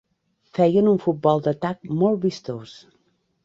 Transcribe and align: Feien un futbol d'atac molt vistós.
Feien 0.59 0.89
un 0.93 0.97
futbol 1.03 1.45
d'atac 1.49 1.87
molt 2.03 2.21
vistós. 2.27 2.77